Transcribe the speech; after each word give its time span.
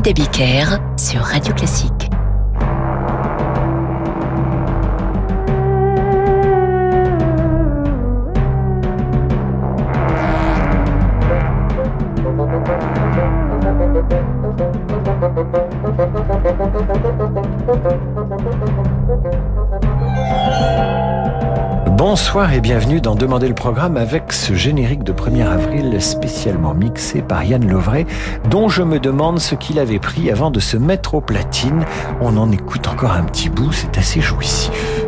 David 0.00 0.30
sur 0.96 1.20
Radio 1.20 1.54
Classique. 1.54 2.03
Bonsoir 22.06 22.52
et 22.52 22.60
bienvenue 22.60 23.00
dans 23.00 23.14
Demander 23.14 23.48
le 23.48 23.54
programme 23.54 23.96
avec 23.96 24.30
ce 24.34 24.52
générique 24.52 25.04
de 25.04 25.14
1er 25.14 25.46
avril 25.46 26.02
spécialement 26.02 26.74
mixé 26.74 27.22
par 27.22 27.42
Yann 27.44 27.66
Lovray, 27.66 28.04
dont 28.50 28.68
je 28.68 28.82
me 28.82 29.00
demande 29.00 29.38
ce 29.38 29.54
qu'il 29.54 29.78
avait 29.78 29.98
pris 29.98 30.30
avant 30.30 30.50
de 30.50 30.60
se 30.60 30.76
mettre 30.76 31.14
aux 31.14 31.22
platines. 31.22 31.86
On 32.20 32.36
en 32.36 32.52
écoute 32.52 32.88
encore 32.88 33.12
un 33.12 33.22
petit 33.22 33.48
bout, 33.48 33.72
c'est 33.72 33.96
assez 33.96 34.20
jouissif. 34.20 35.03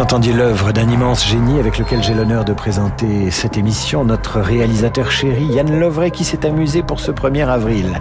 Vous 0.00 0.04
entendiez 0.04 0.32
l'œuvre 0.32 0.72
d'un 0.72 0.88
immense 0.88 1.28
génie 1.28 1.60
avec 1.60 1.76
lequel 1.76 2.02
j'ai 2.02 2.14
l'honneur 2.14 2.46
de 2.46 2.54
présenter 2.54 3.30
cette 3.30 3.58
émission, 3.58 4.02
notre 4.02 4.40
réalisateur 4.40 5.10
chéri 5.10 5.44
Yann 5.44 5.78
Lovray 5.78 6.10
qui 6.10 6.24
s'est 6.24 6.46
amusé 6.46 6.82
pour 6.82 7.00
ce 7.00 7.10
1er 7.10 7.46
avril. 7.46 8.00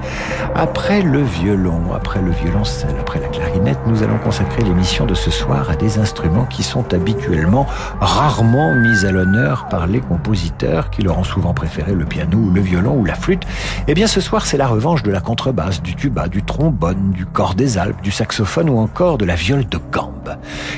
Après 0.55 1.01
le 1.01 1.21
violon, 1.21 1.93
après 1.93 2.21
le 2.21 2.31
violoncelle, 2.31 2.95
après 3.01 3.19
la 3.19 3.27
clarinette, 3.27 3.79
nous 3.85 4.01
allons 4.01 4.17
consacrer 4.17 4.63
l'émission 4.63 5.05
de 5.05 5.13
ce 5.13 5.29
soir 5.29 5.69
à 5.69 5.75
des 5.75 5.99
instruments 5.99 6.45
qui 6.45 6.63
sont 6.63 6.93
habituellement 6.93 7.67
rarement 7.99 8.73
mis 8.75 9.05
à 9.05 9.11
l'honneur 9.11 9.67
par 9.67 9.85
les 9.85 9.99
compositeurs 9.99 10.91
qui 10.91 11.01
leur 11.01 11.19
ont 11.19 11.25
souvent 11.25 11.53
préféré 11.53 11.91
le 11.91 12.05
piano, 12.05 12.49
le 12.49 12.61
violon 12.61 12.95
ou 12.95 13.03
la 13.03 13.15
flûte. 13.15 13.43
Eh 13.89 13.93
bien 13.93 14.07
ce 14.07 14.21
soir 14.21 14.45
c'est 14.45 14.57
la 14.57 14.67
revanche 14.67 15.03
de 15.03 15.11
la 15.11 15.19
contrebasse, 15.19 15.81
du 15.81 15.95
tuba, 15.95 16.29
du 16.29 16.43
trombone, 16.43 17.11
du 17.11 17.25
corps 17.25 17.55
des 17.55 17.77
Alpes, 17.77 18.01
du 18.01 18.11
saxophone 18.11 18.69
ou 18.69 18.77
encore 18.77 19.17
de 19.17 19.25
la 19.25 19.35
viole 19.35 19.67
de 19.67 19.79
gambe. 19.91 20.08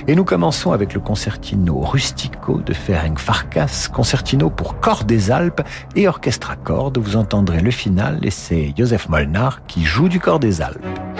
Et 0.07 0.15
nous 0.15 0.23
commençons 0.23 0.71
avec 0.71 0.93
le 0.93 0.99
concertino 0.99 1.79
rustico 1.79 2.59
de 2.59 2.73
Ferenc 2.73 3.19
Farkas, 3.19 3.87
concertino 3.93 4.49
pour 4.49 4.79
corps 4.79 5.03
des 5.03 5.31
Alpes 5.31 5.61
et 5.95 6.07
orchestre 6.07 6.51
à 6.51 6.55
cordes. 6.55 6.97
Vous 6.97 7.15
entendrez 7.15 7.61
le 7.61 7.71
final 7.71 8.19
et 8.23 8.31
c'est 8.31 8.73
Joseph 8.77 9.09
Molnar 9.09 9.61
qui 9.67 9.83
joue 9.83 10.09
du 10.09 10.19
corps 10.19 10.39
des 10.39 10.61
Alpes. 10.61 11.10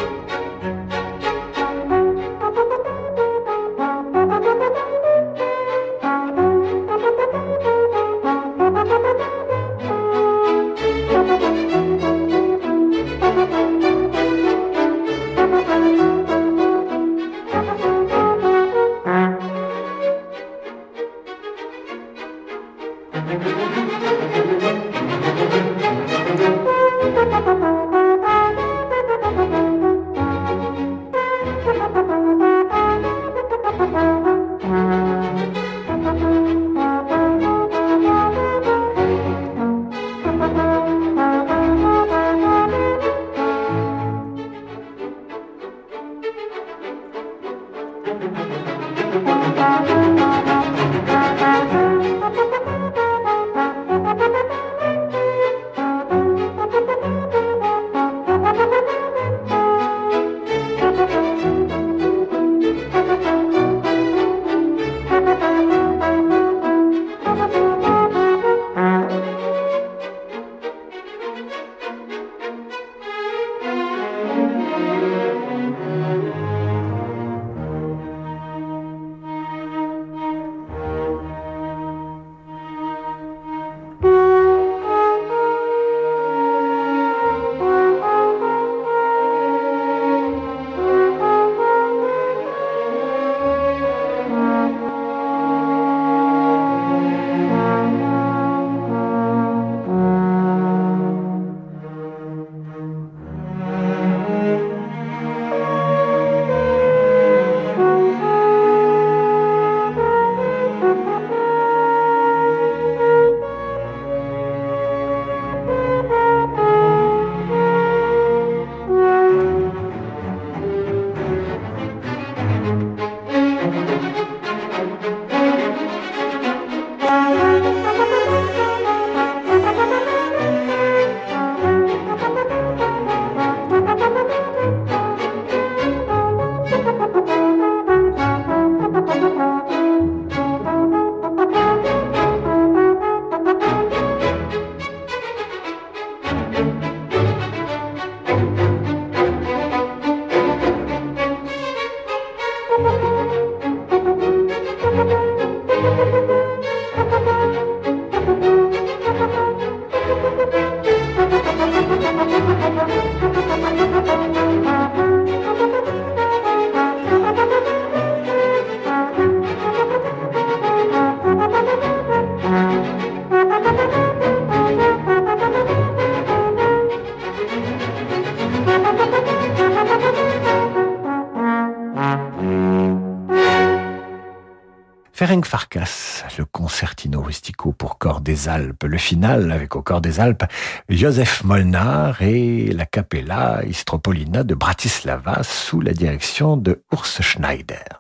Farkas, 185.45 186.23
le 186.37 186.45
concertino 186.45 187.21
rustico 187.21 187.71
pour 187.71 187.97
corps 187.97 188.21
des 188.21 188.47
Alpes, 188.47 188.83
le 188.83 188.97
final 188.97 189.51
avec 189.51 189.75
au 189.75 189.81
corps 189.81 190.01
des 190.01 190.19
Alpes 190.19 190.43
Joseph 190.89 191.43
Molnar 191.43 192.21
et 192.21 192.71
la 192.71 192.85
Capella 192.85 193.61
Istropolina 193.65 194.43
de 194.43 194.55
Bratislava 194.55 195.43
sous 195.43 195.81
la 195.81 195.93
direction 195.93 196.57
de 196.57 196.81
Urs 196.91 197.21
Schneider. 197.21 197.90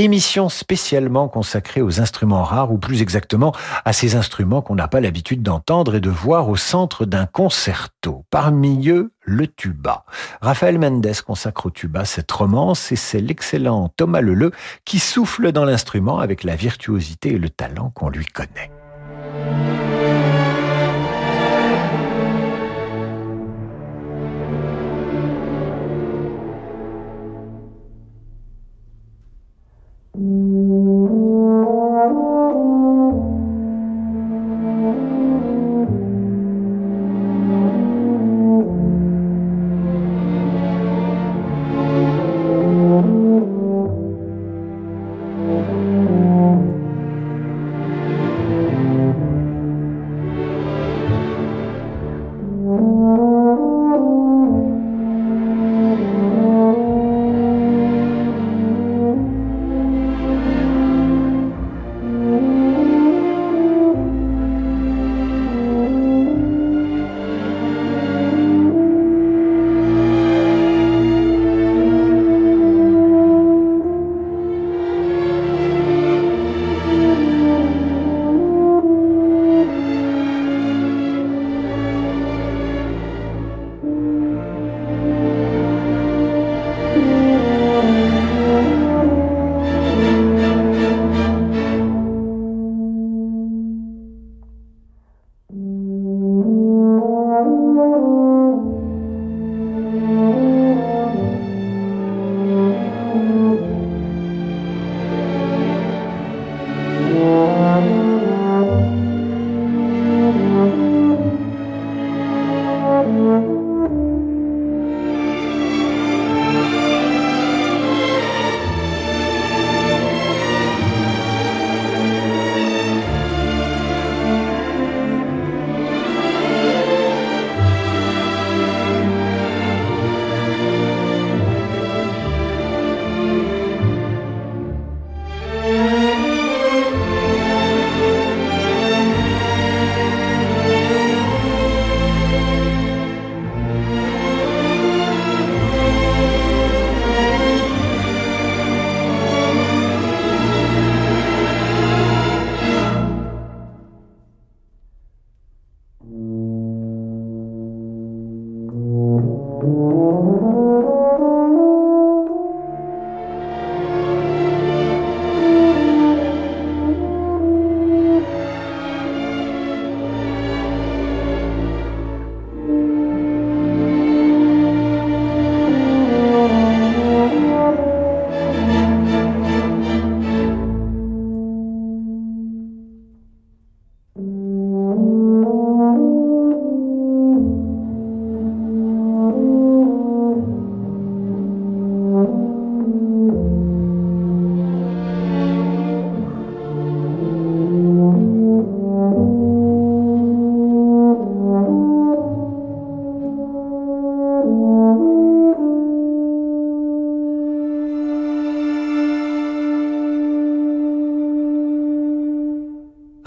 Émission 0.00 0.48
spécialement 0.48 1.26
consacrée 1.26 1.82
aux 1.82 2.00
instruments 2.00 2.44
rares, 2.44 2.70
ou 2.70 2.78
plus 2.78 3.02
exactement 3.02 3.52
à 3.84 3.92
ces 3.92 4.14
instruments 4.14 4.62
qu'on 4.62 4.76
n'a 4.76 4.86
pas 4.86 5.00
l'habitude 5.00 5.42
d'entendre 5.42 5.96
et 5.96 6.00
de 6.00 6.08
voir 6.08 6.48
au 6.48 6.54
centre 6.54 7.04
d'un 7.04 7.26
concerto. 7.26 8.24
Parmi 8.30 8.90
eux, 8.90 9.10
le 9.22 9.48
tuba. 9.48 10.04
Raphaël 10.40 10.78
Mendes 10.78 11.20
consacre 11.26 11.66
au 11.66 11.70
tuba 11.70 12.04
cette 12.04 12.30
romance 12.30 12.92
et 12.92 12.96
c'est 12.96 13.20
l'excellent 13.20 13.92
Thomas 13.96 14.20
Leleu 14.20 14.52
qui 14.84 15.00
souffle 15.00 15.50
dans 15.50 15.64
l'instrument 15.64 16.20
avec 16.20 16.44
la 16.44 16.54
virtuosité 16.54 17.30
et 17.30 17.38
le 17.38 17.50
talent 17.50 17.90
qu'on 17.90 18.08
lui 18.08 18.26
connaît. 18.26 18.70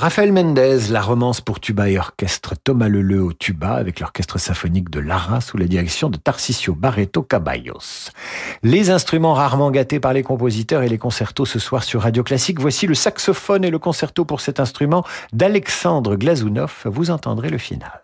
Raphaël 0.02 0.34
Mendez, 0.34 0.88
la 0.90 1.00
romance 1.00 1.42
pour 1.42 1.60
tuba 1.60 1.88
et 1.88 2.00
orchestre 2.00 2.56
Thomas 2.56 2.88
Leleu 2.88 3.22
au 3.22 3.34
tuba 3.34 3.74
avec 3.74 4.00
l'orchestre 4.00 4.40
symphonique 4.40 4.90
de 4.90 5.00
Lara 5.00 5.42
sous 5.42 5.58
la 5.58 5.68
direction 5.68 6.10
de 6.10 6.18
Tarcisio 6.18 6.74
Barreto 6.74 7.22
Caballos. 7.22 8.10
Les 8.64 8.90
instruments 8.90 9.36
rarement 9.36 9.70
gâtés 9.70 10.00
par 10.00 10.14
les 10.14 10.24
compositeurs 10.24 10.82
et 10.82 10.90
les 10.90 10.98
concertos 10.98 11.46
ce 11.46 11.60
soir 11.60 11.84
sur 11.84 12.02
Radio 12.02 12.24
Classique. 12.24 12.60
Voici 12.60 12.88
le 12.88 12.96
saxophone 12.96 13.64
et 13.64 13.70
le 13.70 13.78
concerto 13.78 14.26
pour 14.26 14.42
cet 14.42 14.60
instrument 14.60 15.06
d'Alexandre 15.34 16.16
Glazounov. 16.16 16.82
Vous 16.86 17.12
entendrez 17.12 17.50
le 17.50 17.60
final. 17.60 18.02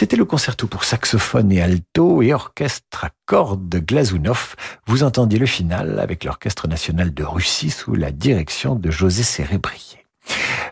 C'était 0.00 0.16
le 0.16 0.24
concerto 0.24 0.66
pour 0.66 0.84
saxophone 0.84 1.52
et 1.52 1.60
alto 1.60 2.22
et 2.22 2.32
orchestre 2.32 3.04
à 3.04 3.10
cordes 3.26 3.68
de 3.68 3.78
Glazunov. 3.80 4.56
Vous 4.86 5.02
entendiez 5.02 5.38
le 5.38 5.44
final 5.44 5.98
avec 5.98 6.24
l'Orchestre 6.24 6.66
national 6.68 7.12
de 7.12 7.22
Russie 7.22 7.68
sous 7.68 7.94
la 7.94 8.10
direction 8.10 8.76
de 8.76 8.90
José 8.90 9.22
Cérébrier. 9.22 10.06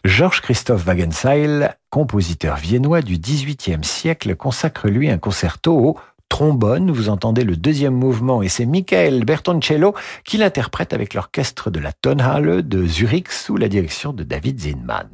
Georges 0.03 0.41
Christophe 0.41 0.87
Wagenseil, 0.87 1.69
compositeur 1.91 2.57
viennois 2.57 3.03
du 3.03 3.19
XVIIIe 3.19 3.85
siècle, 3.85 4.35
consacre 4.35 4.89
lui 4.89 5.11
un 5.11 5.19
concerto 5.19 5.77
au 5.77 5.99
trombone. 6.31 6.91
Vous 6.91 7.11
entendez 7.11 7.45
le 7.45 7.59
deuxième 7.59 7.97
mouvement 7.97 8.41
et 8.41 8.49
c'est 8.49 8.65
Michael 8.65 9.27
Bertoncello 9.27 9.95
qui 10.25 10.39
l'interprète 10.39 10.95
avec 10.95 11.13
l'orchestre 11.13 11.69
de 11.71 11.81
la 11.81 11.93
Tonhalle 11.93 12.67
de 12.67 12.87
Zurich 12.87 13.31
sous 13.31 13.59
la 13.59 13.69
direction 13.69 14.15
de 14.15 14.25
David 14.25 14.59
Zinman. 14.59 15.11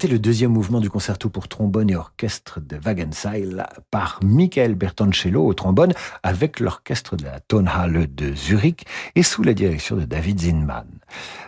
C'était 0.00 0.12
le 0.12 0.20
deuxième 0.20 0.52
mouvement 0.52 0.78
du 0.78 0.90
concerto 0.90 1.28
pour 1.28 1.48
trombone 1.48 1.90
et 1.90 1.96
orchestre 1.96 2.60
de 2.60 2.76
Wagenseil 2.76 3.64
par 3.90 4.20
Michael 4.22 4.76
Bertoncello 4.76 5.44
au 5.44 5.54
trombone 5.54 5.92
avec 6.22 6.60
l'orchestre 6.60 7.16
de 7.16 7.24
la 7.24 7.40
Tonhalle 7.40 8.06
de 8.14 8.32
Zurich 8.32 8.86
et 9.16 9.24
sous 9.24 9.42
la 9.42 9.54
direction 9.54 9.96
de 9.96 10.04
David 10.04 10.38
Zinman. 10.38 10.97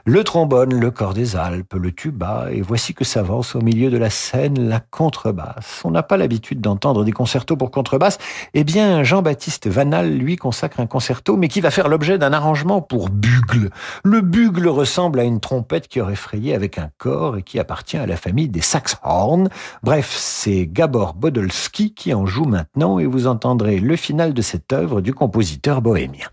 Le 0.06 0.24
trombone, 0.24 0.78
le 0.78 0.90
corps 0.90 1.12
des 1.12 1.36
Alpes, 1.36 1.74
le 1.74 1.92
tuba, 1.92 2.46
et 2.50 2.62
voici 2.62 2.94
que 2.94 3.04
s'avance 3.04 3.54
au 3.54 3.60
milieu 3.60 3.90
de 3.90 3.98
la 3.98 4.08
scène 4.08 4.68
la 4.68 4.80
contrebasse. 4.80 5.82
On 5.84 5.90
n'a 5.90 6.02
pas 6.02 6.16
l'habitude 6.16 6.60
d'entendre 6.60 7.04
des 7.04 7.12
concertos 7.12 7.56
pour 7.56 7.70
contrebasse. 7.70 8.18
Eh 8.54 8.64
bien, 8.64 9.02
Jean-Baptiste 9.02 9.68
Vanal 9.68 10.16
lui 10.16 10.36
consacre 10.36 10.80
un 10.80 10.86
concerto, 10.86 11.36
mais 11.36 11.48
qui 11.48 11.60
va 11.60 11.70
faire 11.70 11.88
l'objet 11.88 12.16
d'un 12.16 12.32
arrangement 12.32 12.80
pour 12.80 13.10
bugle. 13.10 13.70
Le 14.02 14.22
bugle 14.22 14.68
ressemble 14.68 15.20
à 15.20 15.24
une 15.24 15.40
trompette 15.40 15.86
qui 15.86 16.00
aurait 16.00 16.16
frayé 16.16 16.54
avec 16.54 16.78
un 16.78 16.90
corps 16.96 17.36
et 17.36 17.42
qui 17.42 17.58
appartient 17.58 17.98
à 17.98 18.06
la 18.06 18.16
famille 18.16 18.48
des 18.48 18.62
saxhorns. 18.62 19.48
Bref, 19.82 20.10
c'est 20.16 20.66
Gabor 20.66 21.14
Bodolski 21.14 21.92
qui 21.94 22.14
en 22.14 22.24
joue 22.24 22.46
maintenant 22.46 22.98
et 22.98 23.06
vous 23.06 23.26
entendrez 23.26 23.78
le 23.78 23.96
final 23.96 24.32
de 24.32 24.42
cette 24.42 24.72
œuvre 24.72 25.00
du 25.02 25.12
compositeur 25.12 25.82
bohémien. 25.82 26.26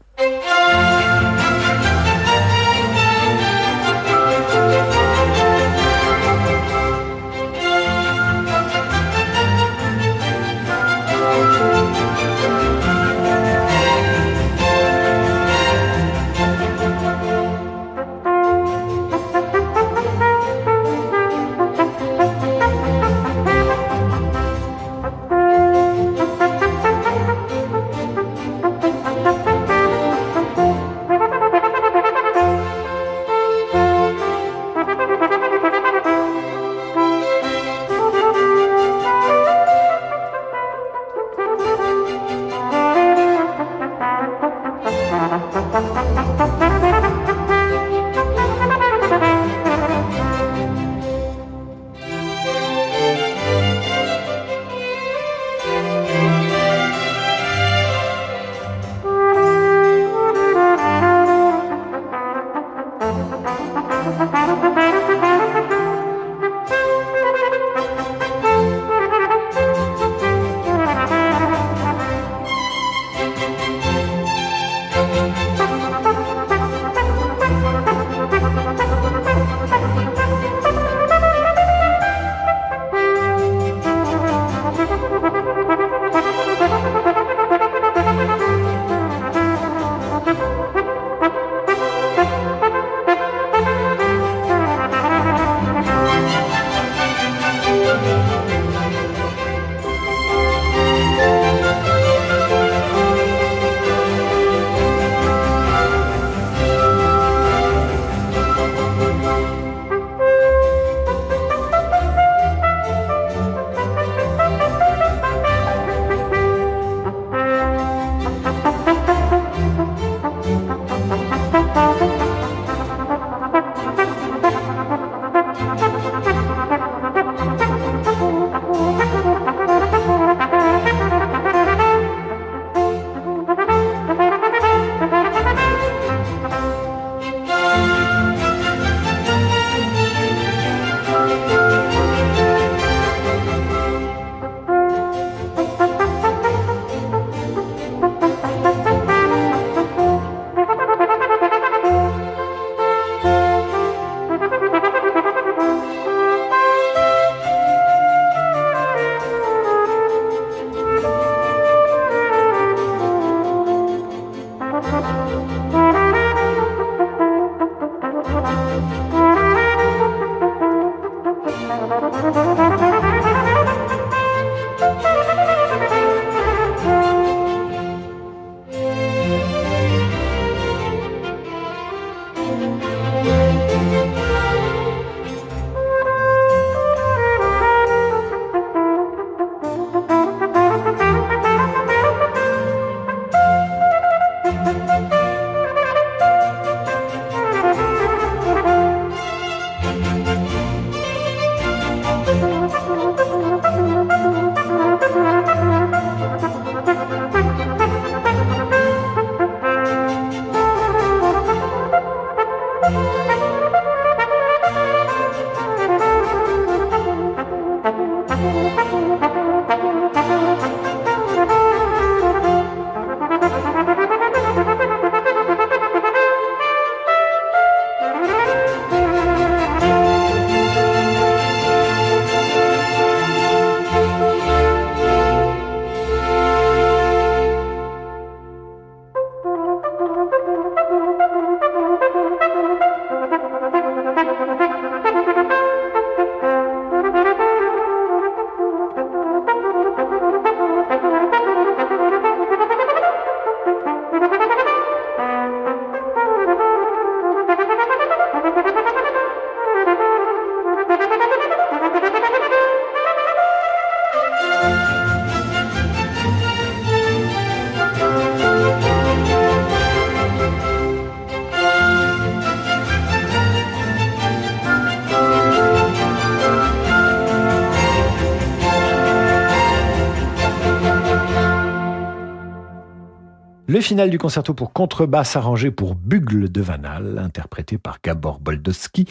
Le 283.87 283.89
final 283.89 284.09
du 284.09 284.17
concerto 284.17 284.53
pour 284.53 284.73
contrebasse 284.73 285.37
arrangé 285.37 285.71
pour 285.71 285.95
Bugle 285.95 286.51
de 286.51 286.61
Vanal, 286.61 287.21
interprété 287.23 287.77
par 287.77 287.99
Gabor 288.03 288.41
Boldowski. 288.41 289.05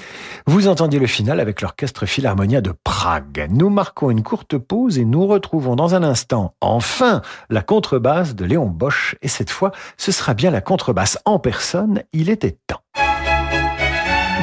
Vous 0.47 0.69
entendiez 0.69 0.99
le 0.99 1.07
final 1.07 1.41
avec 1.41 1.63
l'orchestre 1.63 2.05
Philharmonia 2.05 2.61
de 2.61 2.75
Prague. 2.85 3.47
Nous 3.49 3.71
marquons 3.71 4.11
une 4.11 4.23
courte 4.23 4.59
pause 4.59 4.99
et 4.99 5.07
nous 5.07 5.27
retrouvons 5.27 5.77
dans 5.77 5.95
un 5.95 6.03
instant, 6.03 6.53
enfin, 6.61 7.23
la 7.49 7.63
contrebasse 7.63 8.35
de 8.35 8.45
Léon 8.45 8.67
Bosch. 8.67 9.17
Et 9.23 9.29
cette 9.29 9.49
fois, 9.49 9.73
ce 9.97 10.13
sera 10.13 10.35
bien 10.35 10.51
la 10.51 10.61
contrebasse 10.61 11.19
en 11.25 11.39
personne. 11.39 12.03
Il 12.13 12.29
était 12.29 12.59
temps. 12.67 12.83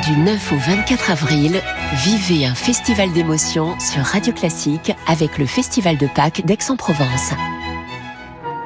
Du 0.08 0.18
9 0.18 0.52
au 0.52 0.58
24 0.58 1.12
avril, 1.12 1.62
vivez 1.94 2.48
un 2.48 2.56
festival 2.56 3.14
d'émotions 3.14 3.80
sur 3.80 4.02
Radio 4.02 4.34
Classique 4.34 4.94
avec 5.08 5.38
le 5.38 5.46
Festival 5.46 5.96
de 6.00 6.08
Pâques 6.08 6.44
d'Aix-en-Provence. 6.44 7.34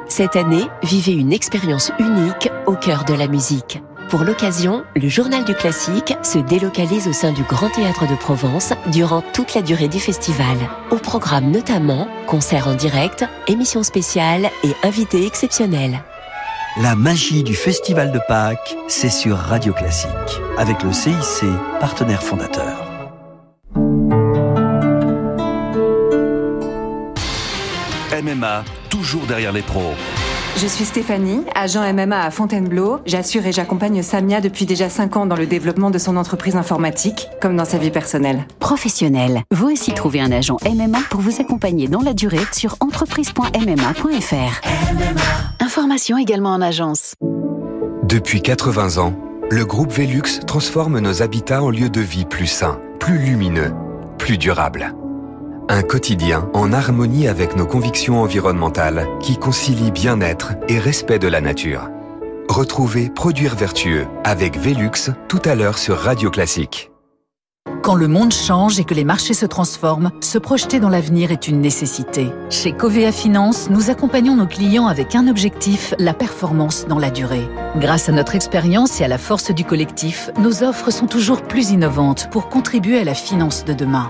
Cette 0.09 0.37
année, 0.37 0.63
vivez 0.83 1.13
une 1.13 1.33
expérience 1.33 1.91
unique 1.99 2.49
au 2.65 2.75
cœur 2.75 3.03
de 3.03 3.13
la 3.13 3.27
musique. 3.27 3.81
Pour 4.09 4.23
l'occasion, 4.23 4.85
le 4.95 5.09
Journal 5.09 5.43
du 5.43 5.53
Classique 5.53 6.15
se 6.23 6.37
délocalise 6.37 7.09
au 7.09 7.13
sein 7.13 7.33
du 7.33 7.43
Grand 7.43 7.69
Théâtre 7.69 8.07
de 8.07 8.15
Provence 8.15 8.71
durant 8.87 9.21
toute 9.33 9.53
la 9.53 9.61
durée 9.61 9.89
du 9.89 9.99
festival. 9.99 10.57
Au 10.91 10.95
programme 10.95 11.51
notamment 11.51 12.07
concerts 12.25 12.69
en 12.69 12.75
direct, 12.75 13.25
émissions 13.47 13.83
spéciales 13.83 14.49
et 14.63 14.73
invités 14.87 15.25
exceptionnels. 15.25 16.01
La 16.81 16.95
magie 16.95 17.43
du 17.43 17.53
Festival 17.53 18.13
de 18.13 18.19
Pâques, 18.29 18.77
c'est 18.87 19.09
sur 19.09 19.35
Radio 19.35 19.73
Classique, 19.73 20.09
avec 20.57 20.83
le 20.83 20.93
CIC, 20.93 21.43
partenaire 21.81 22.23
fondateur. 22.23 22.85
MMA, 28.23 28.63
toujours 28.97 29.27
derrière 29.27 29.51
les 29.51 29.61
pros. 29.61 29.93
Je 30.57 30.65
suis 30.65 30.85
Stéphanie, 30.85 31.43
agent 31.53 31.93
MMA 31.93 32.19
à 32.19 32.31
Fontainebleau. 32.31 32.99
J'assure 33.05 33.45
et 33.45 33.51
j'accompagne 33.51 34.01
Samia 34.01 34.41
depuis 34.41 34.65
déjà 34.65 34.89
5 34.89 35.17
ans 35.17 35.27
dans 35.27 35.35
le 35.35 35.45
développement 35.45 35.91
de 35.91 35.99
son 35.99 36.17
entreprise 36.17 36.55
informatique, 36.55 37.27
comme 37.39 37.55
dans 37.55 37.65
sa 37.65 37.77
vie 37.77 37.91
personnelle. 37.91 38.47
Professionnel, 38.59 39.43
vous 39.51 39.69
aussi 39.69 39.93
trouvez 39.93 40.19
un 40.19 40.31
agent 40.31 40.57
MMA 40.65 40.97
pour 41.11 41.21
vous 41.21 41.39
accompagner 41.39 41.87
dans 41.87 42.01
la 42.01 42.15
durée 42.15 42.41
sur 42.51 42.75
entreprise.mma.fr. 42.79 44.61
Information 45.59 46.17
également 46.17 46.53
en 46.53 46.61
agence. 46.61 47.13
Depuis 48.01 48.41
80 48.41 48.97
ans, 48.97 49.13
le 49.51 49.63
groupe 49.63 49.91
Velux 49.91 50.39
transforme 50.47 50.99
nos 50.99 51.21
habitats 51.21 51.61
en 51.61 51.69
lieux 51.69 51.89
de 51.89 52.01
vie 52.01 52.25
plus 52.25 52.47
sains, 52.47 52.79
plus 52.99 53.19
lumineux, 53.19 53.73
plus 54.17 54.39
durables. 54.39 54.95
Un 55.69 55.81
quotidien 55.81 56.49
en 56.53 56.71
harmonie 56.71 57.27
avec 57.27 57.57
nos 57.57 57.65
convictions 57.65 58.21
environnementales 58.21 59.05
qui 59.19 59.35
concilie 59.35 59.91
bien-être 59.91 60.53
et 60.69 60.79
respect 60.79 61.19
de 61.19 61.27
la 61.27 61.41
nature. 61.41 61.89
Retrouvez 62.47 63.09
Produire 63.09 63.53
vertueux 63.53 64.07
avec 64.23 64.57
Velux 64.57 65.11
tout 65.27 65.41
à 65.43 65.55
l'heure 65.55 65.77
sur 65.77 65.97
Radio 65.97 66.31
Classique. 66.31 66.89
Quand 67.83 67.95
le 67.95 68.07
monde 68.07 68.31
change 68.31 68.79
et 68.79 68.85
que 68.85 68.93
les 68.93 69.03
marchés 69.03 69.33
se 69.33 69.45
transforment, 69.45 70.11
se 70.21 70.37
projeter 70.37 70.79
dans 70.79 70.87
l'avenir 70.87 71.31
est 71.31 71.49
une 71.49 71.59
nécessité. 71.59 72.31
Chez 72.49 72.71
Covea 72.71 73.11
Finance, 73.11 73.69
nous 73.69 73.89
accompagnons 73.89 74.37
nos 74.37 74.47
clients 74.47 74.87
avec 74.87 75.15
un 75.15 75.27
objectif, 75.27 75.93
la 75.99 76.13
performance 76.13 76.85
dans 76.87 76.99
la 76.99 77.11
durée. 77.11 77.47
Grâce 77.75 78.07
à 78.07 78.13
notre 78.13 78.35
expérience 78.35 79.01
et 79.01 79.03
à 79.03 79.09
la 79.09 79.17
force 79.17 79.51
du 79.51 79.65
collectif, 79.65 80.29
nos 80.39 80.63
offres 80.63 80.91
sont 80.91 81.07
toujours 81.07 81.41
plus 81.41 81.71
innovantes 81.71 82.29
pour 82.31 82.47
contribuer 82.47 82.99
à 82.99 83.03
la 83.03 83.13
finance 83.13 83.65
de 83.65 83.73
demain. 83.73 84.09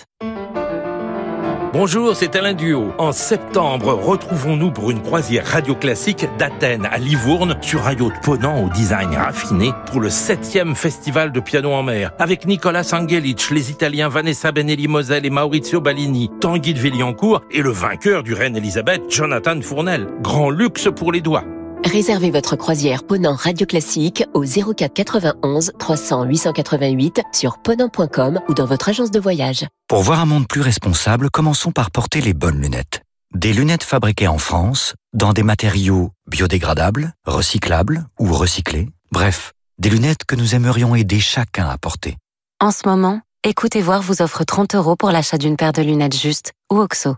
Bonjour, 1.73 2.13
c'est 2.17 2.35
Alain 2.35 2.53
Duo. 2.53 2.91
En 2.97 3.13
septembre, 3.13 3.93
retrouvons-nous 3.93 4.71
pour 4.71 4.91
une 4.91 5.01
croisière 5.01 5.45
radio 5.45 5.73
classique 5.73 6.25
d'Athènes 6.37 6.85
à 6.85 6.97
Livourne 6.97 7.55
sur 7.61 7.87
un 7.87 7.93
yacht 7.93 8.21
ponant 8.23 8.65
au 8.65 8.69
design 8.69 9.15
raffiné 9.15 9.71
pour 9.85 10.01
le 10.01 10.09
7e 10.09 10.75
festival 10.75 11.31
de 11.31 11.39
piano 11.39 11.71
en 11.71 11.81
mer 11.81 12.11
avec 12.19 12.45
Nicolas 12.45 12.91
Angelic, 12.91 13.49
les 13.51 13.71
Italiens 13.71 14.09
Vanessa 14.09 14.51
Benelli 14.51 14.89
Moselle 14.89 15.25
et 15.25 15.29
Maurizio 15.29 15.79
Ballini, 15.79 16.29
Tanguy 16.41 16.73
de 16.73 16.79
Villiancourt 16.79 17.41
et 17.49 17.61
le 17.61 17.71
vainqueur 17.71 18.23
du 18.23 18.33
Reine 18.33 18.57
Elisabeth, 18.57 19.03
Jonathan 19.09 19.61
Fournel. 19.61 20.07
Grand 20.21 20.49
luxe 20.49 20.89
pour 20.93 21.13
les 21.13 21.21
doigts. 21.21 21.45
Réservez 21.83 22.31
votre 22.31 22.55
croisière 22.55 23.03
Ponant 23.03 23.35
Radio 23.35 23.65
Classique 23.65 24.23
au 24.33 24.43
04 24.43 24.93
91 24.93 25.71
300 25.77 26.23
888 26.23 27.21
sur 27.31 27.57
ponant.com 27.57 28.39
ou 28.47 28.53
dans 28.53 28.65
votre 28.65 28.89
agence 28.89 29.11
de 29.11 29.19
voyage. 29.19 29.67
Pour 29.87 30.01
voir 30.01 30.19
un 30.19 30.25
monde 30.25 30.47
plus 30.47 30.61
responsable, 30.61 31.29
commençons 31.29 31.71
par 31.71 31.91
porter 31.91 32.21
les 32.21 32.33
bonnes 32.33 32.61
lunettes. 32.61 33.01
Des 33.33 33.53
lunettes 33.53 33.83
fabriquées 33.83 34.27
en 34.27 34.37
France, 34.37 34.93
dans 35.13 35.33
des 35.33 35.43
matériaux 35.43 36.11
biodégradables, 36.27 37.13
recyclables 37.25 38.05
ou 38.19 38.33
recyclés. 38.33 38.89
Bref, 39.11 39.53
des 39.79 39.89
lunettes 39.89 40.25
que 40.25 40.35
nous 40.35 40.53
aimerions 40.53 40.95
aider 40.95 41.19
chacun 41.19 41.67
à 41.67 41.77
porter. 41.77 42.17
En 42.59 42.71
ce 42.71 42.87
moment, 42.87 43.21
Écoutez 43.43 43.81
Voir 43.81 44.03
vous 44.03 44.21
offre 44.21 44.43
30 44.43 44.75
euros 44.75 44.95
pour 44.95 45.09
l'achat 45.09 45.39
d'une 45.39 45.57
paire 45.57 45.73
de 45.73 45.81
lunettes 45.81 46.15
justes 46.15 46.53
ou 46.71 46.77
OXO. 46.77 47.15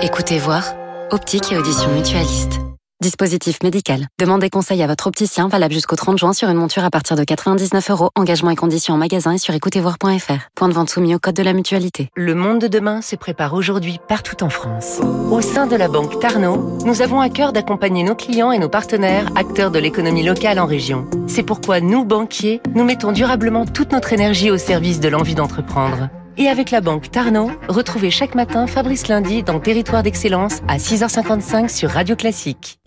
Écoutez 0.00 0.38
Voir, 0.38 0.62
optique 1.10 1.50
et 1.50 1.58
audition 1.58 1.92
mutualiste. 1.92 2.60
Dispositif 3.02 3.62
médical. 3.62 4.06
Demandez 4.18 4.48
conseil 4.48 4.82
à 4.82 4.86
votre 4.86 5.06
opticien 5.06 5.48
valable 5.48 5.74
jusqu'au 5.74 5.96
30 5.96 6.18
juin 6.18 6.32
sur 6.32 6.48
une 6.48 6.56
monture 6.56 6.82
à 6.82 6.90
partir 6.90 7.14
de 7.14 7.24
99 7.24 7.90
euros. 7.90 8.08
Engagement 8.16 8.48
et 8.48 8.56
conditions 8.56 8.94
en 8.94 8.96
magasin 8.96 9.32
et 9.32 9.38
sur 9.38 9.52
écoutezvoir.fr. 9.52 10.48
Point 10.54 10.68
de 10.68 10.72
vente 10.72 10.88
soumis 10.88 11.14
au 11.14 11.18
code 11.18 11.34
de 11.34 11.42
la 11.42 11.52
mutualité. 11.52 12.08
Le 12.16 12.34
monde 12.34 12.58
de 12.58 12.68
demain 12.68 13.02
se 13.02 13.14
prépare 13.14 13.52
aujourd'hui 13.52 14.00
partout 14.08 14.42
en 14.42 14.48
France. 14.48 15.00
Au 15.30 15.42
sein 15.42 15.66
de 15.66 15.76
la 15.76 15.88
banque 15.88 16.18
Tarno, 16.20 16.78
nous 16.86 17.02
avons 17.02 17.20
à 17.20 17.28
cœur 17.28 17.52
d'accompagner 17.52 18.02
nos 18.02 18.14
clients 18.14 18.50
et 18.50 18.58
nos 18.58 18.70
partenaires, 18.70 19.30
acteurs 19.36 19.70
de 19.70 19.78
l'économie 19.78 20.24
locale 20.24 20.58
en 20.58 20.66
région. 20.66 21.06
C'est 21.26 21.42
pourquoi 21.42 21.80
nous, 21.80 22.06
banquiers, 22.06 22.62
nous 22.74 22.84
mettons 22.84 23.12
durablement 23.12 23.66
toute 23.66 23.92
notre 23.92 24.14
énergie 24.14 24.50
au 24.50 24.56
service 24.56 25.00
de 25.00 25.08
l'envie 25.08 25.34
d'entreprendre. 25.34 26.08
Et 26.38 26.48
avec 26.48 26.70
la 26.70 26.80
banque 26.80 27.10
Tarno, 27.10 27.50
retrouvez 27.68 28.10
chaque 28.10 28.34
matin 28.34 28.66
Fabrice 28.66 29.08
Lundi 29.08 29.42
dans 29.42 29.60
Territoire 29.60 30.02
d'Excellence 30.02 30.62
à 30.66 30.78
6h55 30.78 31.68
sur 31.68 31.90
Radio 31.90 32.16
Classique. 32.16 32.78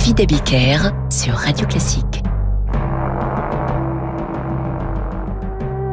David 0.00 0.20
Abiker 0.22 0.78
sur 1.10 1.34
Radio 1.34 1.66
Classique. 1.66 2.22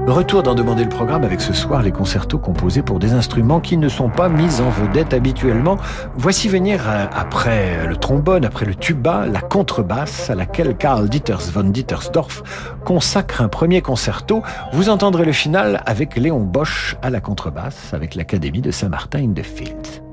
Retour 0.08 0.44
d'en 0.44 0.56
demander 0.56 0.84
le 0.86 0.90
programme 0.90 1.26
avec 1.26 1.42
ce 1.42 1.52
soir 1.52 1.82
les 1.82 1.92
concertos 1.92 2.38
composés 2.38 2.84
pour 2.84 3.00
des 3.00 3.12
instruments 3.12 3.60
qui 3.60 3.76
ne 3.76 3.90
sont 3.90 4.08
pas 4.08 4.30
mis 4.30 4.62
en 4.62 4.70
vedette 4.70 5.14
habituellement. 5.14 5.76
Voici 6.16 6.48
venir 6.48 6.88
euh, 6.88 7.06
après 7.14 7.86
le 7.86 7.98
trombone, 7.98 8.46
après 8.46 8.66
le 8.66 8.76
tuba, 8.76 9.26
la 9.26 9.42
contrebasse 9.42 10.30
à 10.30 10.36
laquelle 10.36 10.78
Karl 10.78 11.10
Dieters 11.10 11.52
von 11.52 11.66
Dietersdorf 11.66 12.44
consacre 12.86 13.42
un 13.42 13.50
premier 13.50 13.82
concerto. 13.82 14.42
Vous 14.72 14.88
entendrez 14.88 15.26
le 15.26 15.34
final 15.34 15.84
avec 15.86 16.16
Léon 16.16 16.40
Bosch 16.40 16.96
à 17.02 17.10
la 17.10 17.20
contrebasse 17.20 17.94
avec 17.94 18.16
l'Académie 18.16 18.62
de 18.62 18.72
Saint-Martin-in-the-Fields. 18.72 20.07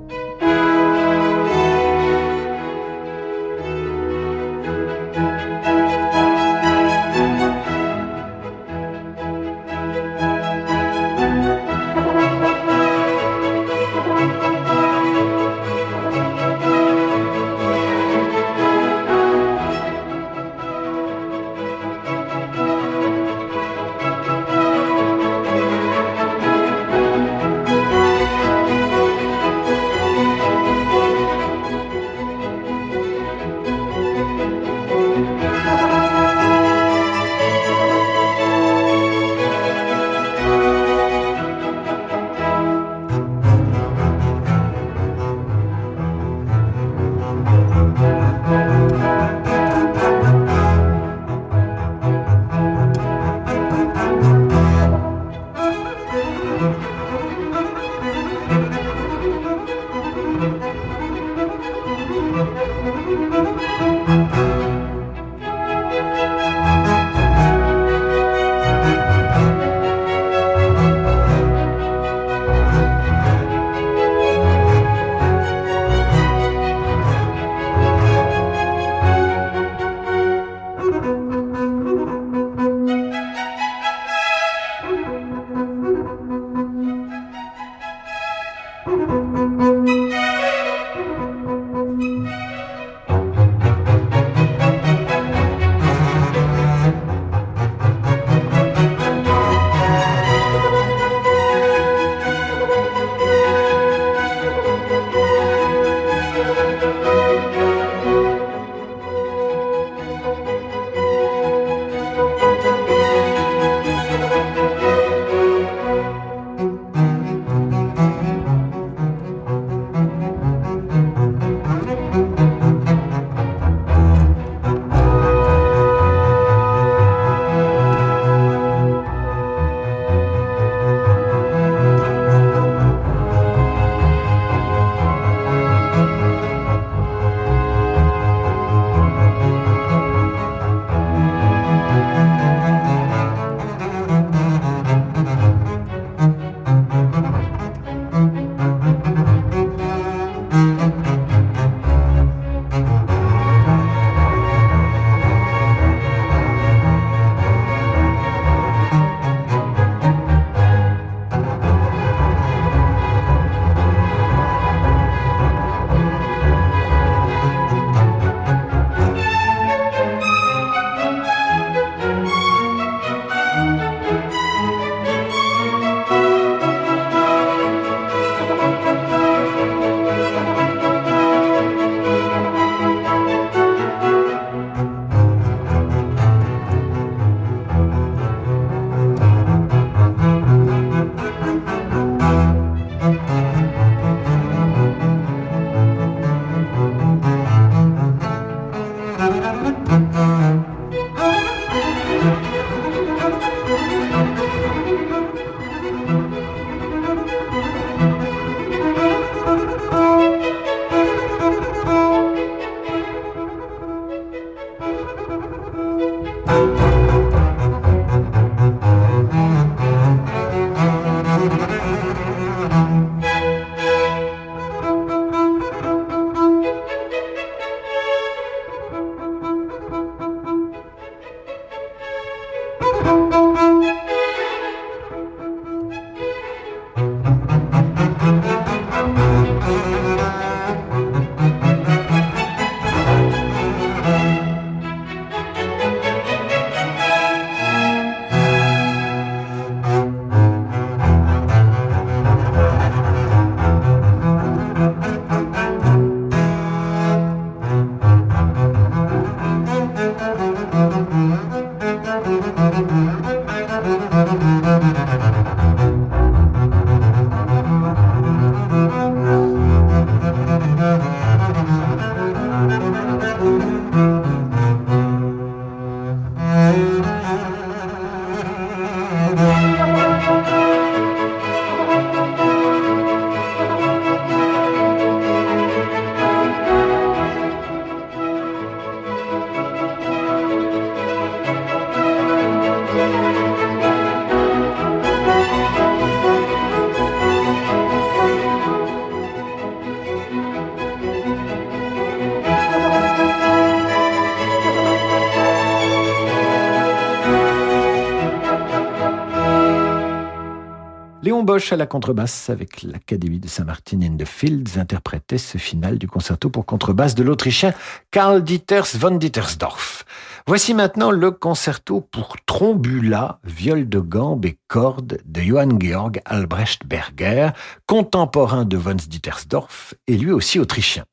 À 311.71 311.77
la 311.77 311.87
contrebasse 311.87 312.51
avec 312.51 312.83
l'Académie 312.83 313.39
de 313.39 313.49
Saint-Martin 313.49 314.03
in 314.03 314.17
the 314.19 314.27
Fields 314.27 314.79
interprétait 314.79 315.39
ce 315.39 315.57
final 315.57 315.99
du 315.99 316.07
concerto 316.07 316.51
pour 316.51 316.67
contrebasse 316.67 317.15
de 317.15 317.23
l'Autrichien 317.23 317.73
Karl 318.11 318.45
Dieters 318.45 318.89
von 318.99 319.13
Dietersdorf. 319.13 320.05
Voici 320.47 320.75
maintenant 320.75 321.11
le 321.11 321.31
concerto 321.31 322.03
pour 322.03 322.37
trombula, 322.45 323.39
viol 323.45 323.89
de 323.89 323.99
gambe 323.99 324.45
et 324.45 324.59
cordes 324.69 325.19
de 325.25 325.41
Johann 325.41 325.81
Georg 325.81 326.21
Albrecht 326.27 326.87
Berger, 326.87 327.51
contemporain 327.87 328.67
de 328.67 328.77
von 328.77 328.97
Dietersdorf 328.97 329.95
et 330.07 330.19
lui 330.19 330.33
aussi 330.33 330.59
autrichien. 330.59 331.05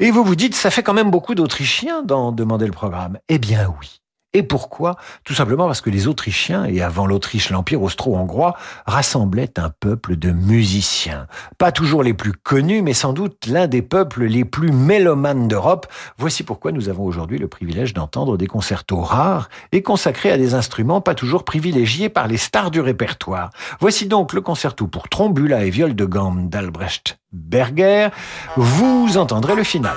Et 0.00 0.10
vous 0.10 0.24
vous 0.24 0.36
dites, 0.36 0.56
ça 0.56 0.70
fait 0.70 0.82
quand 0.82 0.94
même 0.94 1.12
beaucoup 1.12 1.36
d'Autrichiens 1.36 2.02
dans 2.02 2.32
demander 2.32 2.66
le 2.66 2.72
programme. 2.72 3.18
Eh 3.28 3.38
bien 3.38 3.72
oui. 3.80 3.99
Et 4.32 4.44
pourquoi? 4.44 4.94
Tout 5.24 5.34
simplement 5.34 5.66
parce 5.66 5.80
que 5.80 5.90
les 5.90 6.06
Autrichiens, 6.06 6.64
et 6.64 6.82
avant 6.82 7.04
l'Autriche 7.06 7.50
l'Empire 7.50 7.82
austro-hongrois, 7.82 8.54
rassemblaient 8.86 9.58
un 9.58 9.70
peuple 9.70 10.16
de 10.16 10.30
musiciens. 10.30 11.26
Pas 11.58 11.72
toujours 11.72 12.04
les 12.04 12.14
plus 12.14 12.32
connus, 12.32 12.80
mais 12.82 12.92
sans 12.92 13.12
doute 13.12 13.46
l'un 13.46 13.66
des 13.66 13.82
peuples 13.82 14.24
les 14.24 14.44
plus 14.44 14.70
mélomanes 14.70 15.48
d'Europe. 15.48 15.88
Voici 16.16 16.44
pourquoi 16.44 16.70
nous 16.70 16.88
avons 16.88 17.04
aujourd'hui 17.04 17.38
le 17.38 17.48
privilège 17.48 17.92
d'entendre 17.92 18.36
des 18.36 18.46
concertos 18.46 19.00
rares 19.00 19.48
et 19.72 19.82
consacrés 19.82 20.30
à 20.30 20.38
des 20.38 20.54
instruments 20.54 21.00
pas 21.00 21.14
toujours 21.16 21.44
privilégiés 21.44 22.08
par 22.08 22.28
les 22.28 22.36
stars 22.36 22.70
du 22.70 22.80
répertoire. 22.80 23.50
Voici 23.80 24.06
donc 24.06 24.32
le 24.32 24.40
concerto 24.40 24.86
pour 24.86 25.08
trombula 25.08 25.64
et 25.64 25.70
viol 25.70 25.96
de 25.96 26.04
gamme 26.04 26.48
d'Albrecht 26.48 27.18
Berger. 27.32 28.08
Vous 28.56 29.16
entendrez 29.18 29.56
le 29.56 29.64
final. 29.64 29.96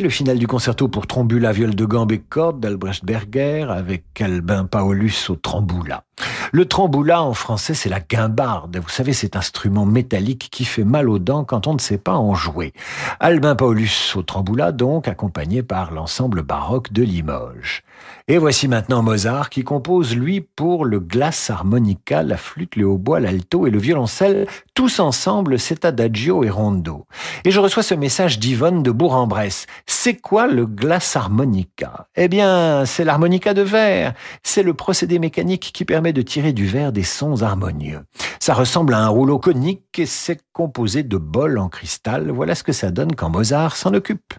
Le 0.00 0.08
final 0.08 0.38
du 0.38 0.46
concerto 0.46 0.88
pour 0.88 1.06
trombula, 1.06 1.52
viol 1.52 1.74
de 1.74 1.84
gambe 1.84 2.12
et 2.12 2.20
cordes 2.20 2.58
d'Albrecht 2.58 3.04
Berger 3.04 3.66
avec 3.68 4.18
Albin 4.22 4.64
Paulus 4.64 5.28
au 5.28 5.36
tromboula. 5.36 6.04
Le 6.52 6.64
tromboula 6.64 7.22
en 7.22 7.34
français, 7.34 7.74
c'est 7.74 7.90
la 7.90 8.00
guimbarde. 8.00 8.78
Vous 8.78 8.88
savez, 8.88 9.12
cet 9.12 9.36
instrument 9.36 9.84
métallique 9.84 10.48
qui 10.50 10.64
fait 10.64 10.84
mal 10.84 11.08
aux 11.10 11.18
dents 11.18 11.44
quand 11.44 11.66
on 11.66 11.74
ne 11.74 11.78
sait 11.78 11.98
pas 11.98 12.14
en 12.14 12.34
jouer. 12.34 12.72
Albin 13.20 13.54
Paulus 13.54 14.14
au 14.16 14.22
tromboula, 14.22 14.72
donc, 14.72 15.06
accompagné 15.06 15.62
par 15.62 15.92
l'ensemble 15.92 16.42
baroque 16.42 16.92
de 16.92 17.02
Limoges. 17.02 17.82
Et 18.26 18.38
voici 18.38 18.68
maintenant 18.68 19.02
Mozart 19.02 19.50
qui 19.50 19.64
compose, 19.64 20.16
lui, 20.16 20.40
pour 20.40 20.84
le 20.84 20.98
glace 20.98 21.50
harmonica, 21.50 22.22
la 22.22 22.36
flûte, 22.36 22.76
le 22.76 22.86
hautbois, 22.86 23.20
l'alto 23.20 23.66
et 23.66 23.70
le 23.70 23.78
violoncelle, 23.78 24.46
tous 24.80 24.98
ensemble 24.98 25.58
cet 25.58 25.84
adagio 25.84 26.42
et 26.42 26.48
rondo. 26.48 27.04
Et 27.44 27.50
je 27.50 27.60
reçois 27.60 27.82
ce 27.82 27.92
message 27.92 28.38
d'Yvonne 28.38 28.82
de 28.82 28.90
Bourg-en-Bresse. 28.90 29.66
C'est 29.84 30.14
quoi 30.14 30.46
le 30.46 30.64
glace 30.64 31.16
harmonica? 31.16 32.06
Eh 32.16 32.28
bien, 32.28 32.86
c'est 32.86 33.04
l'harmonica 33.04 33.52
de 33.52 33.60
verre. 33.60 34.14
C'est 34.42 34.62
le 34.62 34.72
procédé 34.72 35.18
mécanique 35.18 35.72
qui 35.74 35.84
permet 35.84 36.14
de 36.14 36.22
tirer 36.22 36.54
du 36.54 36.64
verre 36.66 36.92
des 36.92 37.02
sons 37.02 37.42
harmonieux. 37.42 38.00
Ça 38.38 38.54
ressemble 38.54 38.94
à 38.94 39.00
un 39.00 39.08
rouleau 39.08 39.38
conique 39.38 39.98
et 39.98 40.06
c'est 40.06 40.40
composé 40.54 41.02
de 41.02 41.18
bols 41.18 41.58
en 41.58 41.68
cristal. 41.68 42.30
Voilà 42.30 42.54
ce 42.54 42.62
que 42.62 42.72
ça 42.72 42.90
donne 42.90 43.14
quand 43.14 43.28
Mozart 43.28 43.76
s'en 43.76 43.92
occupe. 43.92 44.32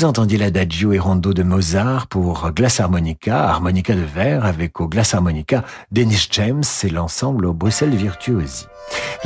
Vous 0.00 0.06
entendiez 0.06 0.38
l'adagio 0.38 0.94
et 0.94 0.98
rondo 0.98 1.34
de 1.34 1.42
Mozart 1.42 2.06
pour 2.06 2.52
glace 2.52 2.80
harmonica, 2.80 3.50
harmonica 3.50 3.94
de 3.94 4.00
verre 4.00 4.46
avec 4.46 4.80
au 4.80 4.88
glace 4.88 5.12
harmonica 5.12 5.62
Dennis 5.92 6.26
James 6.30 6.62
et 6.84 6.88
l'ensemble 6.88 7.44
au 7.44 7.52
Bruxelles 7.52 7.94
Virtuosi. 7.94 8.66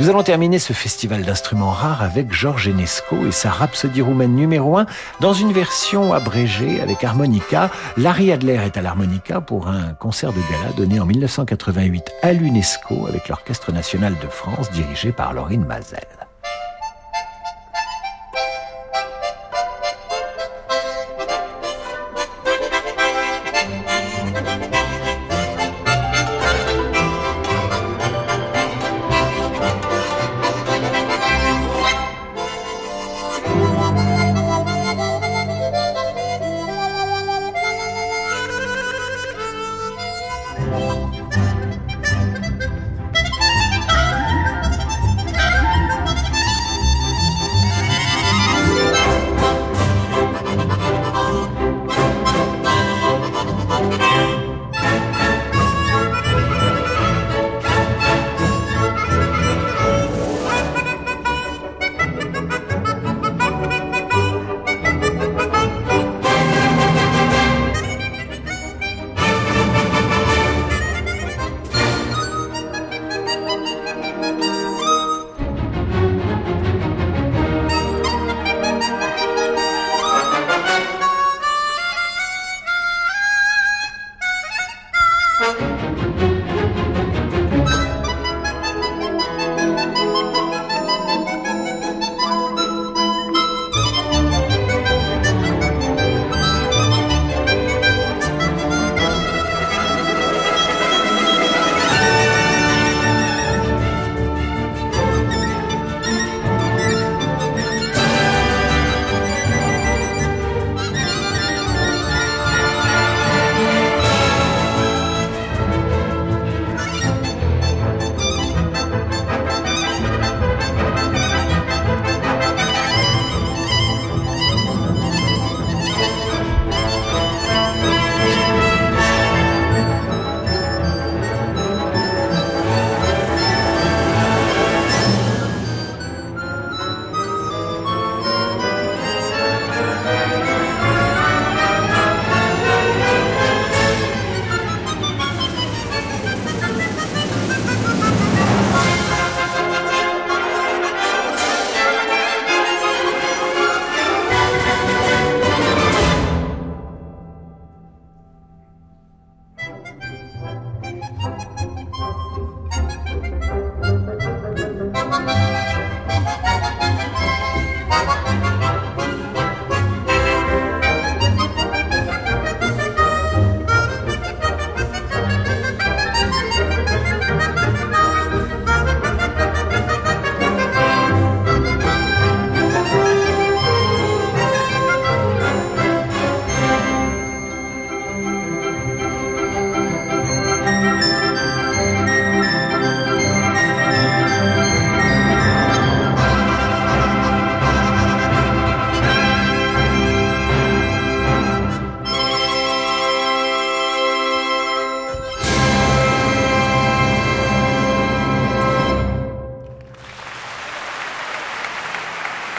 Nous 0.01 0.09
allons 0.09 0.21
terminer 0.21 0.59
ce 0.59 0.73
festival 0.73 1.23
d'instruments 1.23 1.71
rares 1.71 2.01
avec 2.01 2.33
Georges 2.33 2.67
Enesco 2.67 3.25
et 3.25 3.31
sa 3.31 3.51
Rhapsodie 3.51 4.01
roumaine 4.01 4.35
numéro 4.35 4.77
1 4.77 4.85
dans 5.21 5.31
une 5.31 5.53
version 5.53 6.11
abrégée 6.11 6.81
avec 6.81 7.05
harmonica. 7.05 7.71
Larry 7.95 8.33
Adler 8.33 8.59
est 8.65 8.75
à 8.75 8.81
l'harmonica 8.81 9.39
pour 9.39 9.69
un 9.69 9.93
concert 9.93 10.33
de 10.33 10.41
gala 10.51 10.73
donné 10.75 10.99
en 10.99 11.05
1988 11.05 12.03
à 12.21 12.33
l'UNESCO 12.33 13.07
avec 13.07 13.29
l'Orchestre 13.29 13.71
national 13.71 14.13
de 14.21 14.27
France 14.27 14.69
dirigé 14.71 15.13
par 15.13 15.33
Laurine 15.33 15.63
Mazel. 15.63 16.05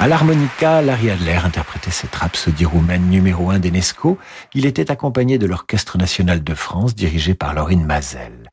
À 0.06 0.08
l'harmonica, 0.08 0.82
Larry 0.82 1.10
Adler 1.10 1.40
interprétait 1.44 1.90
cette 1.90 2.14
rhapsodie 2.14 2.64
roumaine 2.64 3.10
numéro 3.10 3.50
1 3.50 3.58
d'Enesco. 3.58 4.18
Il 4.54 4.64
était 4.64 4.92
accompagné 4.92 5.36
de 5.36 5.46
l'Orchestre 5.46 5.98
national 5.98 6.44
de 6.44 6.54
France 6.54 6.94
dirigé 6.94 7.34
par 7.34 7.54
Laurine 7.54 7.84
Mazel. 7.84 8.45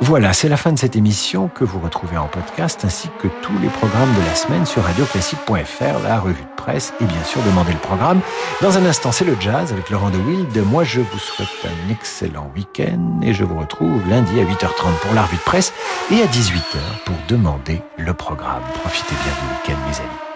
Voilà, 0.00 0.32
c'est 0.32 0.48
la 0.48 0.56
fin 0.56 0.72
de 0.72 0.78
cette 0.78 0.94
émission 0.94 1.48
que 1.48 1.64
vous 1.64 1.80
retrouvez 1.80 2.16
en 2.16 2.28
podcast 2.28 2.84
ainsi 2.84 3.08
que 3.20 3.26
tous 3.42 3.58
les 3.60 3.68
programmes 3.68 4.14
de 4.14 4.24
la 4.26 4.34
semaine 4.36 4.64
sur 4.64 4.84
radioclassique.fr, 4.84 6.02
la 6.04 6.20
revue 6.20 6.42
de 6.42 6.56
presse 6.56 6.94
et 7.00 7.04
bien 7.04 7.24
sûr 7.24 7.42
demander 7.42 7.72
le 7.72 7.78
programme. 7.78 8.20
Dans 8.62 8.78
un 8.78 8.86
instant, 8.86 9.10
c'est 9.10 9.24
le 9.24 9.36
jazz 9.40 9.72
avec 9.72 9.90
Laurent 9.90 10.10
de 10.10 10.18
Wild. 10.18 10.56
Moi, 10.66 10.84
je 10.84 11.00
vous 11.00 11.18
souhaite 11.18 11.48
un 11.64 11.90
excellent 11.90 12.50
week-end 12.54 13.20
et 13.22 13.34
je 13.34 13.42
vous 13.42 13.58
retrouve 13.58 14.00
lundi 14.08 14.38
à 14.38 14.44
8h30 14.44 14.98
pour 15.02 15.14
la 15.14 15.22
revue 15.22 15.36
de 15.36 15.42
presse 15.42 15.72
et 16.12 16.22
à 16.22 16.26
18h 16.26 16.78
pour 17.04 17.16
demander 17.28 17.82
le 17.96 18.14
programme. 18.14 18.62
Profitez 18.74 19.16
bien 19.24 19.32
du 19.32 19.74
week-end, 19.74 19.88
mes 19.88 19.96
amis. 19.98 20.27